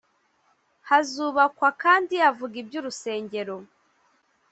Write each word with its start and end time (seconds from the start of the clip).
hazubakwa 0.89 1.69
kandi 1.83 2.15
avuga 2.29 2.55
ibyurusengero 2.61 3.55